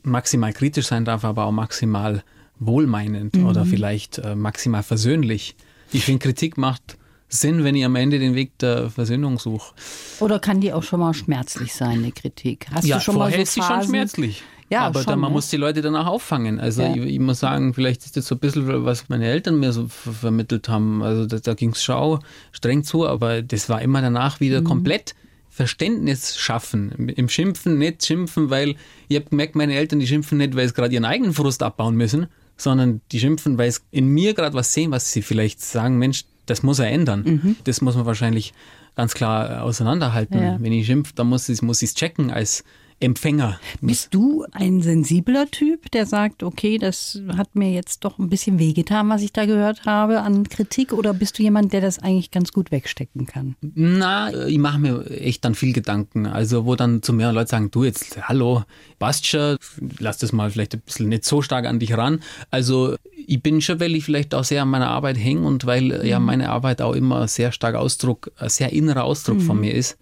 [0.03, 2.23] maximal kritisch sein darf, aber auch maximal
[2.59, 3.47] wohlmeinend mhm.
[3.47, 5.55] oder vielleicht äh, maximal versöhnlich.
[5.91, 6.97] Ich finde, Kritik macht
[7.29, 9.73] Sinn, wenn ich am Ende den Weg der Versöhnung suche.
[10.19, 12.67] Oder kann die auch schon mal schmerzlich sein, eine Kritik?
[12.71, 14.43] Hast ja, du schon mal so ist sie schon schmerzlich.
[14.69, 15.35] Ja, aber schon, dann, man ne?
[15.35, 16.59] muss die Leute danach auffangen.
[16.59, 16.95] Also ja.
[16.95, 19.87] ich, ich, muss sagen, vielleicht ist das so ein bisschen, was meine Eltern mir so
[19.87, 21.01] vermittelt haben.
[21.01, 22.19] Also da, da ging es schau
[22.51, 24.65] streng zu, aber das war immer danach wieder mhm.
[24.65, 25.15] komplett
[25.49, 27.09] Verständnis schaffen.
[27.09, 28.75] Im Schimpfen nicht schimpfen, weil
[29.07, 31.95] ich habe gemerkt, meine Eltern, die schimpfen nicht, weil sie gerade ihren eigenen Frust abbauen
[31.95, 32.27] müssen,
[32.57, 36.25] sondern die schimpfen, weil sie in mir gerade was sehen, was sie vielleicht sagen, Mensch,
[36.45, 37.23] das muss er ändern.
[37.25, 37.55] Mhm.
[37.63, 38.53] Das muss man wahrscheinlich
[38.95, 40.41] ganz klar auseinanderhalten.
[40.41, 40.57] Ja.
[40.59, 42.63] Wenn ich schimpfe, dann muss ich es muss checken als
[42.99, 43.59] Empfänger.
[43.79, 48.57] Bist du ein sensibler Typ, der sagt, okay, das hat mir jetzt doch ein bisschen
[48.57, 50.93] wehgetan, was ich da gehört habe an Kritik?
[50.93, 53.55] Oder bist du jemand, der das eigentlich ganz gut wegstecken kann?
[53.75, 56.25] Na, ich mache mir echt dann viel Gedanken.
[56.25, 58.63] Also, wo dann zu mir Leute sagen, du jetzt, hallo,
[58.97, 59.57] passt schon,
[59.99, 62.21] lass das mal vielleicht ein bisschen nicht so stark an dich ran.
[62.49, 62.95] Also,
[63.27, 66.05] ich bin schon, weil ich vielleicht auch sehr an meiner Arbeit hänge und weil mhm.
[66.05, 69.41] ja meine Arbeit auch immer sehr stark Ausdruck, ein sehr innerer Ausdruck mhm.
[69.41, 69.97] von mir ist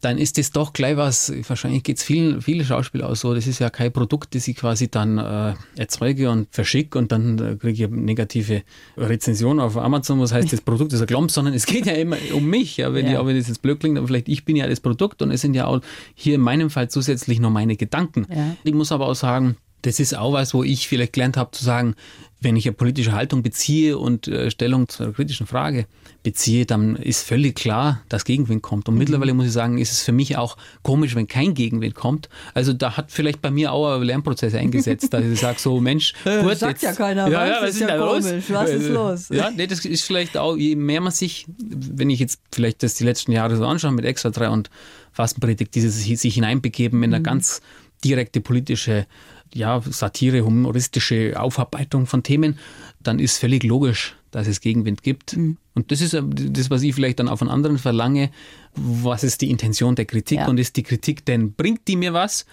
[0.00, 3.46] dann ist das doch gleich was, wahrscheinlich geht es vielen, viele Schauspieler auch so, das
[3.46, 7.56] ist ja kein Produkt, das ich quasi dann äh, erzeuge und verschicke und dann äh,
[7.56, 8.62] kriege ich eine negative
[8.96, 12.16] Rezension auf Amazon, was heißt, das Produkt ist ein Klomp, sondern es geht ja immer
[12.32, 13.12] um mich, ja, wenn, ja.
[13.12, 15.30] Ich, auch wenn das jetzt blöd klingt, aber vielleicht ich bin ja das Produkt und
[15.30, 15.80] es sind ja auch
[16.14, 18.26] hier in meinem Fall zusätzlich noch meine Gedanken.
[18.30, 18.56] Ja.
[18.64, 21.64] Ich muss aber auch sagen, das ist auch was, wo ich vielleicht gelernt habe zu
[21.64, 21.94] sagen,
[22.40, 25.86] wenn ich eine politische Haltung beziehe und äh, Stellung zu einer kritischen Frage
[26.22, 28.88] beziehe, dann ist völlig klar, dass Gegenwind kommt.
[28.88, 29.00] Und mhm.
[29.00, 32.28] mittlerweile muss ich sagen, ist es für mich auch komisch, wenn kein Gegenwind kommt.
[32.54, 36.14] Also da hat vielleicht bei mir auch ein Lernprozess eingesetzt, dass ich sage so, Mensch,
[36.24, 38.58] äh, gut, sagt jetzt, ja keiner, ja, was, ja, was ist, ist ja komisch, los?
[38.58, 39.28] was ist los?
[39.30, 42.94] Ja, nee, das ist vielleicht auch, je mehr man sich, wenn ich jetzt vielleicht das
[42.94, 44.70] die letzten Jahre so anschaue mit Extra 3 und
[45.12, 47.24] Fastenpredigt, dieses sich hineinbegeben in eine mhm.
[47.24, 47.60] ganz
[48.04, 49.06] direkte politische
[49.54, 52.58] ja, Satire, humoristische Aufarbeitung von Themen,
[53.02, 55.36] dann ist völlig logisch, dass es Gegenwind gibt.
[55.36, 55.56] Mhm.
[55.74, 58.30] Und das ist das, was ich vielleicht dann auch von anderen verlange.
[58.74, 60.48] Was ist die Intention der Kritik ja.
[60.48, 62.46] und ist die Kritik denn, bringt die mir was?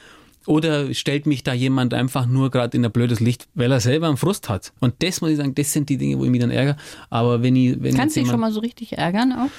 [0.45, 4.07] Oder stellt mich da jemand einfach nur gerade in ein blödes Licht, weil er selber
[4.07, 4.71] einen Frust hat?
[4.79, 6.77] Und das muss ich sagen, das sind die Dinge, wo ich mich dann ärgere.
[7.09, 7.81] Aber wenn ich.
[7.81, 9.49] Wenn Kannst du dich schon mal so richtig ärgern auch?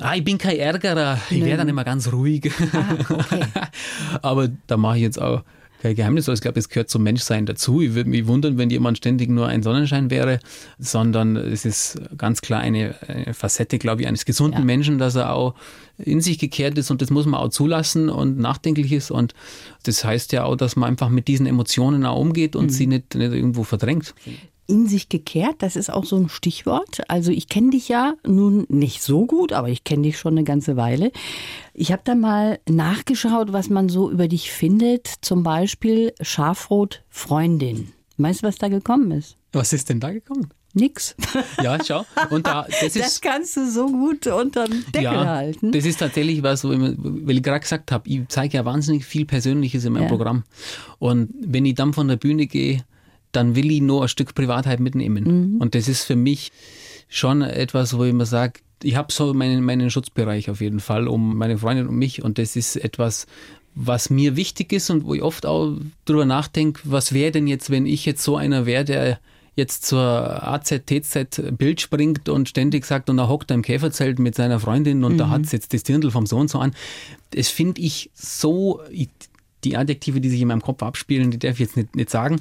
[0.00, 1.20] Ah, ich bin kein Ärgerer.
[1.30, 2.50] Ich werde dann immer ganz ruhig.
[2.72, 3.44] Ah, okay.
[4.22, 5.44] Aber da mache ich jetzt auch
[5.84, 7.82] kein Geheimnis, weil ich glaube, es gehört zum Menschsein dazu.
[7.82, 10.40] Ich würde mich wundern, wenn jemand ständig nur ein Sonnenschein wäre,
[10.78, 14.64] sondern es ist ganz klar eine, eine Facette, glaube ich, eines gesunden ja.
[14.64, 15.54] Menschen, dass er auch
[15.98, 19.10] in sich gekehrt ist und das muss man auch zulassen und nachdenklich ist.
[19.10, 19.34] Und
[19.82, 22.70] das heißt ja auch, dass man einfach mit diesen Emotionen auch umgeht und mhm.
[22.70, 24.14] sie nicht, nicht irgendwo verdrängt
[24.66, 27.02] in sich gekehrt, das ist auch so ein Stichwort.
[27.08, 30.44] Also ich kenne dich ja nun nicht so gut, aber ich kenne dich schon eine
[30.44, 31.12] ganze Weile.
[31.72, 35.08] Ich habe da mal nachgeschaut, was man so über dich findet.
[35.20, 37.92] Zum Beispiel Schafrot Freundin.
[38.16, 39.36] Weißt du, was da gekommen ist?
[39.52, 40.50] Was ist denn da gekommen?
[40.74, 41.14] Nix.
[41.62, 42.04] Ja, schau.
[42.30, 45.70] Und da, das, das kannst du so gut unter dem Deckel ja, halten.
[45.70, 49.84] Das ist tatsächlich was, weil ich gerade gesagt habe, ich zeige ja wahnsinnig viel Persönliches
[49.84, 50.08] in meinem ja.
[50.08, 50.42] Programm.
[50.98, 52.84] Und wenn ich dann von der Bühne gehe,
[53.36, 55.24] dann will ich nur ein Stück Privatheit mitnehmen.
[55.24, 55.60] Mhm.
[55.60, 56.52] Und das ist für mich
[57.08, 61.08] schon etwas, wo ich immer sage, ich habe so meinen, meinen Schutzbereich auf jeden Fall
[61.08, 62.22] um meine Freundin und mich.
[62.22, 63.26] Und das ist etwas,
[63.74, 67.70] was mir wichtig ist und wo ich oft auch drüber nachdenke, was wäre denn jetzt,
[67.70, 69.18] wenn ich jetzt so einer wäre, der
[69.56, 74.34] jetzt zur AZTZ Bild springt und ständig sagt, und er hockt da im Käferzelt mit
[74.34, 75.18] seiner Freundin und mhm.
[75.18, 76.74] da hat es jetzt das Dirndl vom Sohn so an.
[77.30, 78.80] Das finde ich so,
[79.62, 82.40] die Adjektive, die sich in meinem Kopf abspielen, die darf ich jetzt nicht, nicht sagen,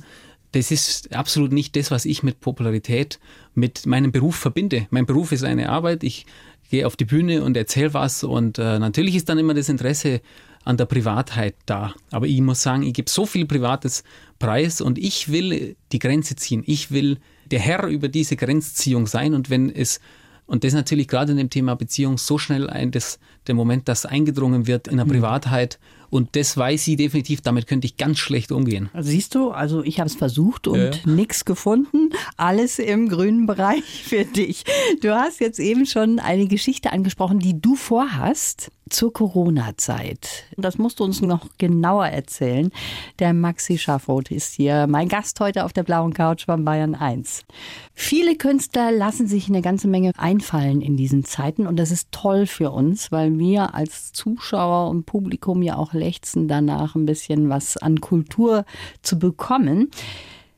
[0.53, 3.19] das ist absolut nicht das, was ich mit Popularität,
[3.53, 4.87] mit meinem Beruf verbinde.
[4.91, 6.03] Mein Beruf ist eine Arbeit.
[6.03, 6.25] Ich
[6.69, 10.21] gehe auf die Bühne und erzähle was und äh, natürlich ist dann immer das Interesse
[10.63, 11.93] an der Privatheit da.
[12.11, 14.03] Aber ich muss sagen, ich gebe so viel Privates
[14.39, 16.63] preis und ich will die Grenze ziehen.
[16.65, 17.17] Ich will
[17.51, 19.99] der Herr über diese Grenzziehung sein und wenn es
[20.45, 23.87] und das ist natürlich gerade in dem Thema Beziehung so schnell ein, das, der Moment,
[23.87, 25.11] dass eingedrungen wird in der mhm.
[25.11, 25.79] Privatheit
[26.13, 28.89] und das weiß sie definitiv, damit könnte ich ganz schlecht umgehen.
[28.93, 30.91] Also siehst du, also ich habe es versucht und ja.
[31.05, 32.11] nichts gefunden.
[32.37, 34.63] Alles im grünen Bereich für dich.
[35.01, 40.45] Du hast jetzt eben schon eine Geschichte angesprochen, die du vorhast zur Corona-Zeit.
[40.55, 42.69] Das musst du uns noch genauer erzählen.
[43.19, 47.43] Der Maxi Schafroth ist hier, mein Gast heute auf der blauen Couch von Bayern 1.
[47.95, 52.45] Viele Künstler lassen sich eine ganze Menge einfallen in diesen Zeiten und das ist toll
[52.45, 57.77] für uns, weil wir als Zuschauer und Publikum ja auch lechzen danach, ein bisschen was
[57.77, 58.65] an Kultur
[59.01, 59.89] zu bekommen.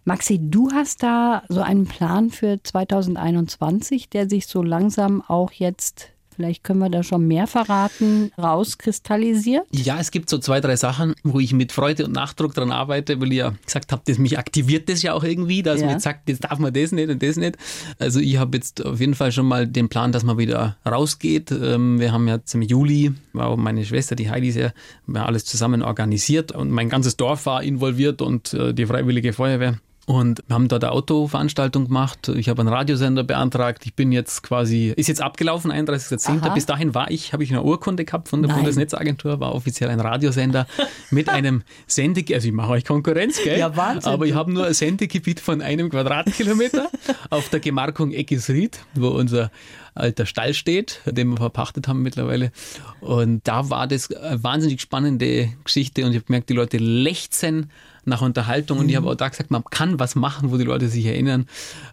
[0.03, 6.14] Maxi, du hast da so einen Plan für 2021, der sich so langsam auch jetzt
[6.35, 9.65] Vielleicht können wir da schon mehr verraten, rauskristallisiert.
[9.71, 13.19] Ja, es gibt so zwei, drei Sachen, wo ich mit Freude und Nachdruck dran arbeite,
[13.21, 15.85] weil ich ja gesagt habe, das mich aktiviert das ja auch irgendwie, dass Ja.
[15.87, 17.57] man jetzt sagt, jetzt darf man das nicht und das nicht.
[17.99, 21.51] Also ich habe jetzt auf jeden Fall schon mal den Plan, dass man wieder rausgeht.
[21.51, 24.73] Ähm, Wir haben jetzt im Juli, war auch meine Schwester, die Heidi, sehr,
[25.13, 29.77] alles zusammen organisiert und mein ganzes Dorf war involviert und äh, die Freiwillige Feuerwehr.
[30.05, 32.29] Und wir haben dort eine Autoveranstaltung gemacht.
[32.29, 33.85] Ich habe einen Radiosender beantragt.
[33.85, 36.41] Ich bin jetzt quasi, ist jetzt abgelaufen, 31.10.
[36.41, 36.53] Aha.
[36.53, 38.57] Bis dahin war ich, habe ich eine Urkunde gehabt von der Nein.
[38.57, 40.67] Bundesnetzagentur, war offiziell ein Radiosender
[41.09, 42.35] mit einem Sendegebiet.
[42.35, 43.57] Also ich mache euch Konkurrenz, gell?
[43.57, 44.11] Ja, Wahnsinn.
[44.11, 46.87] Aber ich habe nur ein Sendegebiet von einem Quadratkilometer
[47.31, 49.49] auf der Gemarkung Eckesried, wo unser
[49.95, 52.51] alter Stall steht, den wir verpachtet haben mittlerweile.
[52.99, 57.71] Und da war das eine wahnsinnig spannende Geschichte und ich habe gemerkt, die Leute lechzen
[58.05, 60.87] nach Unterhaltung und ich habe auch da gesagt, man kann was machen, wo die Leute
[60.87, 61.47] sich erinnern.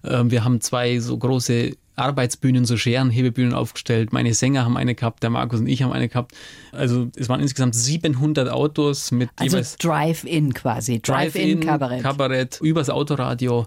[0.05, 4.13] Ähm, Wir haben zwei so große Arbeitsbühnen, so Scherenhebebühnen aufgestellt.
[4.13, 6.33] Meine Sänger haben eine gehabt, der Markus und ich haben eine gehabt.
[6.73, 11.01] Also es waren insgesamt 700 Autos mit Also jeweils Drive-In quasi.
[11.03, 12.03] Drive-In-Kabarett.
[12.03, 13.67] Kabarett übers Autoradio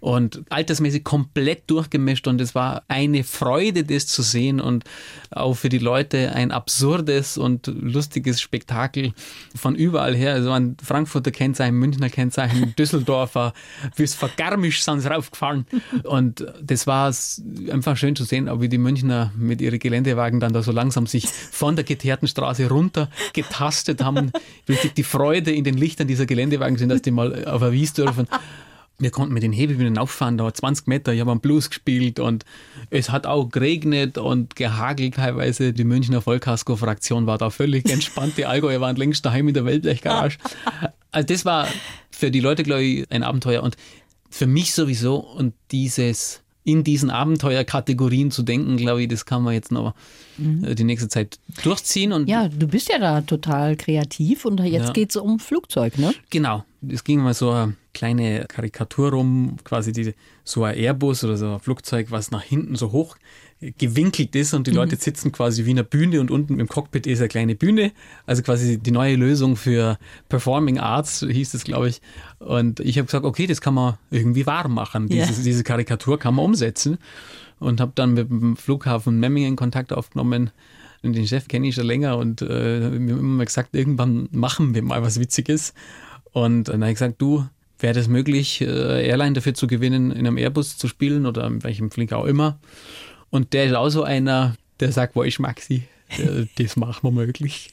[0.00, 4.84] und altersmäßig komplett durchgemischt und es war eine Freude, das zu sehen und
[5.30, 9.12] auch für die Leute ein absurdes und lustiges Spektakel
[9.54, 10.34] von überall her.
[10.34, 13.52] Also ein Frankfurter Kennzeichen, Münchner Kennzeichen, Düsseldorfer,
[13.96, 15.66] bis Vergarmisch sind sie raufgefahren
[16.02, 17.12] und das war
[17.70, 21.26] einfach schön zu sehen, wie die Münchner mit ihren Geländewagen dann da so langsam sich
[21.28, 24.32] von der geteerten Straße runter getastet haben.
[24.68, 27.92] Richtig die Freude in den Lichtern dieser Geländewagen sind, dass die mal auf eine Wies
[27.92, 28.26] dürfen.
[28.98, 32.44] Wir konnten mit den Hebebühnen auffahren, da 20 Meter, ich habe einen Blues gespielt und
[32.90, 35.72] es hat auch geregnet und gehagelt teilweise.
[35.72, 38.34] Die Münchner Vollkasko-Fraktion war da völlig entspannt.
[38.36, 40.38] Die Allgäuer waren längst daheim in der Weltblechgarage.
[41.10, 41.68] Also das war
[42.10, 43.76] für die Leute, glaube ich, ein Abenteuer und
[44.30, 49.54] für mich sowieso und dieses in diesen Abenteuerkategorien zu denken, glaube ich, das kann man
[49.54, 49.94] jetzt noch
[50.62, 54.86] äh, die nächste Zeit durchziehen und Ja, du bist ja da total kreativ und jetzt
[54.88, 54.92] Ja.
[54.92, 56.12] geht's um Flugzeug, ne?
[56.30, 56.64] Genau.
[56.88, 61.54] Es ging mal so eine kleine Karikatur rum, quasi die, so ein Airbus oder so
[61.54, 63.16] ein Flugzeug, was nach hinten so hoch
[63.78, 67.06] gewinkelt ist und die Leute sitzen quasi wie in einer Bühne und unten im Cockpit
[67.06, 67.92] ist eine kleine Bühne.
[68.26, 72.00] Also quasi die neue Lösung für Performing Arts, hieß es, glaube ich.
[72.40, 75.06] Und ich habe gesagt, okay, das kann man irgendwie wahr machen.
[75.08, 75.26] Ja.
[75.26, 76.98] Diese, diese Karikatur kann man umsetzen.
[77.60, 80.50] Und habe dann mit dem Flughafen Memmingen Kontakt aufgenommen.
[81.04, 84.82] Und den Chef kenne ich schon länger und äh, haben immer gesagt, irgendwann machen wir
[84.82, 85.72] mal was Witziges.
[86.32, 87.46] Und dann habe ich gesagt, du,
[87.82, 91.62] wäre das möglich, äh, Airline dafür zu gewinnen, in einem Airbus zu spielen oder in
[91.62, 92.58] welchem Flieger auch immer.
[93.30, 95.84] Und der ist auch so einer, der sagt, wo ich mag sie.
[96.56, 97.70] Das machen wir möglich.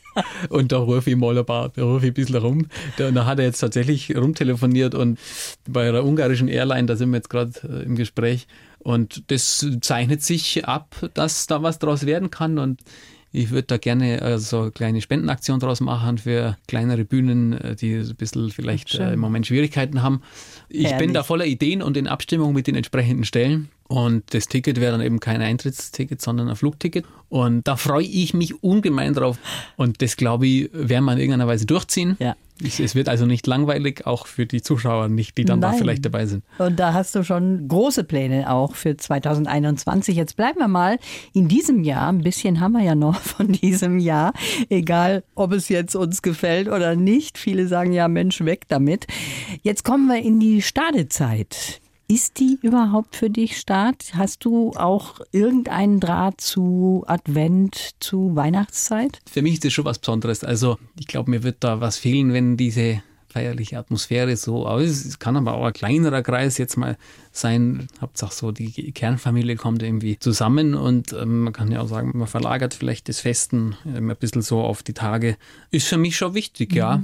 [0.50, 2.68] Und da rufe ich mal ein paar, da rufe ich ein bisschen rum.
[2.98, 5.20] Da, da hat er jetzt tatsächlich rumtelefoniert und
[5.68, 8.48] bei einer ungarischen Airline, da sind wir jetzt gerade äh, im Gespräch.
[8.80, 12.58] Und das zeichnet sich ab, dass da was draus werden kann.
[12.58, 12.80] Und
[13.32, 17.76] ich würde da gerne äh, so eine kleine Spendenaktion draus machen für kleinere Bühnen, äh,
[17.76, 20.22] die ein bisschen vielleicht äh, im Moment Schwierigkeiten haben.
[20.68, 21.00] Ich Herrlich.
[21.00, 23.70] bin da voller Ideen und in Abstimmung mit den entsprechenden Stellen.
[23.88, 27.06] Und das Ticket wäre dann eben kein Eintrittsticket, sondern ein Flugticket.
[27.28, 29.40] Und da freue ich mich ungemein drauf.
[29.78, 32.16] Und das, glaube ich, werden wir in irgendeiner Weise durchziehen.
[32.20, 32.36] Ja.
[32.64, 35.78] Es, wird also nicht langweilig, auch für die Zuschauer nicht, die dann da Nein.
[35.78, 36.44] vielleicht dabei sind.
[36.58, 40.16] Und da hast du schon große Pläne auch für 2021.
[40.16, 40.98] Jetzt bleiben wir mal
[41.34, 42.10] in diesem Jahr.
[42.10, 44.34] Ein bisschen haben wir ja noch von diesem Jahr.
[44.70, 47.38] Egal, ob es jetzt uns gefällt oder nicht.
[47.38, 49.08] Viele sagen ja, Mensch, weg damit.
[49.62, 51.82] Jetzt kommen wir in die Stadezeit.
[52.12, 54.14] Ist die überhaupt für dich Start?
[54.16, 59.20] Hast du auch irgendeinen Draht zu Advent, zu Weihnachtszeit?
[59.32, 60.44] Für mich ist das schon was Besonderes.
[60.44, 65.06] Also ich glaube, mir wird da was fehlen, wenn diese feierliche Atmosphäre so aus.
[65.06, 66.98] Es kann aber auch ein kleinerer Kreis jetzt mal
[67.32, 67.88] sein.
[68.02, 72.28] Hauptsache so, die Kernfamilie kommt irgendwie zusammen und ähm, man kann ja auch sagen, man
[72.28, 75.38] verlagert vielleicht das Festen ähm, ein bisschen so auf die Tage.
[75.70, 77.04] Ist für mich schon wichtig, ja.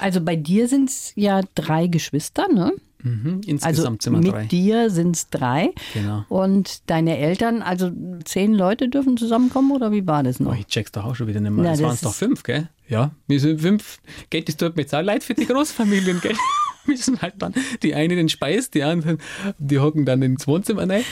[0.00, 2.72] Also bei dir sind es ja drei Geschwister, ne?
[3.06, 3.40] Mhm.
[3.46, 4.44] Also Insgesamt wir mit drei.
[4.46, 5.70] dir sind es drei.
[5.94, 6.24] Genau.
[6.28, 7.90] Und deine Eltern, also
[8.24, 10.56] zehn Leute dürfen zusammenkommen oder wie war das Oh, noch?
[10.58, 11.72] ich check's doch auch schon wieder nicht mehr.
[11.72, 12.68] Es das waren es doch ist- fünf, gell?
[12.88, 13.98] Ja, wir sind fünf.
[14.30, 16.34] Geht, das tut mir jetzt auch leid für die Großfamilien, gell?
[16.88, 19.18] Wir sind halt dann, die eine den Speis, die anderen,
[19.58, 21.02] die hocken dann ins Wohnzimmer rein.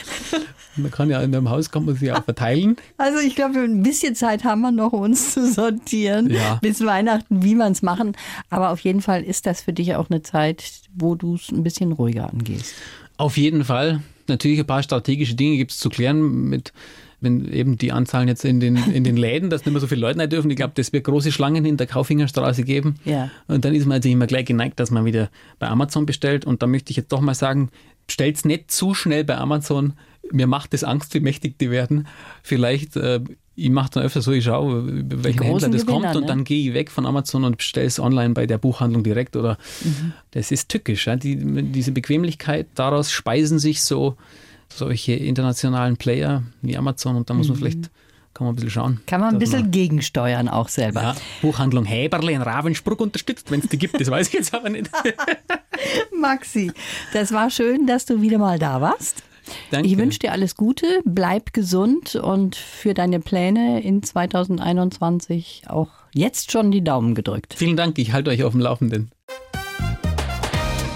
[0.75, 2.77] Man kann ja in einem Haus, kann man sich auch verteilen.
[2.97, 6.59] Also ich glaube, ein bisschen Zeit haben wir noch, uns zu sortieren Ja.
[6.61, 8.13] bis Weihnachten, wie wir es machen.
[8.49, 10.63] Aber auf jeden Fall ist das für dich auch eine Zeit,
[10.95, 12.73] wo du es ein bisschen ruhiger angehst.
[13.17, 14.01] Auf jeden Fall.
[14.27, 16.73] Natürlich ein paar strategische Dinge gibt es zu klären mit
[17.25, 20.01] wenn eben die Anzahlen jetzt in den, in den Läden, dass nicht mehr so viele
[20.01, 20.49] Leute rein dürfen.
[20.49, 22.95] Ich glaube, das wird große Schlangen in der Kaufingerstraße geben.
[23.03, 23.29] Ja.
[23.47, 26.45] Und dann ist man natürlich immer gleich geneigt, dass man wieder bei Amazon bestellt.
[26.45, 27.69] Und da möchte ich jetzt doch mal sagen,
[28.07, 29.93] bestellt's nicht zu schnell bei Amazon.
[30.31, 32.07] Mir macht es Angst, wie mächtig die werden.
[32.41, 33.21] Vielleicht äh,
[33.55, 36.27] ich mache dann öfter so, ich schaue, über welchen Händler das Gewinner, kommt und ne?
[36.27, 39.57] dann gehe ich weg von Amazon und bestelle es online bei der Buchhandlung direkt oder
[39.81, 40.13] mhm.
[40.31, 41.07] das ist tückisch.
[41.07, 41.15] Ja?
[41.15, 41.37] Die,
[41.71, 44.17] diese Bequemlichkeit, daraus speisen sich so
[44.73, 47.61] solche internationalen Player wie Amazon und da muss man mhm.
[47.61, 47.91] vielleicht
[48.33, 48.99] kann man ein bisschen schauen.
[49.07, 51.01] Kann man ein bisschen man, gegensteuern auch selber.
[51.01, 54.69] Ja, Buchhandlung Häberle in Ravensburg unterstützt, wenn es die gibt, das weiß ich jetzt aber
[54.69, 54.89] nicht.
[56.19, 56.73] Maxi,
[57.13, 59.23] das war schön, dass du wieder mal da warst.
[59.71, 59.87] Danke.
[59.87, 66.51] Ich wünsche dir alles Gute, bleib gesund und für deine Pläne in 2021 auch jetzt
[66.51, 67.53] schon die Daumen gedrückt.
[67.55, 69.11] Vielen Dank, ich halte euch auf dem Laufenden.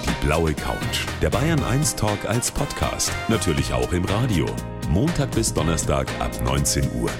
[0.05, 4.45] Die blaue Couch, der Bayern 1 Talk als Podcast, natürlich auch im Radio.
[4.89, 7.11] Montag bis Donnerstag ab 19 Uhr.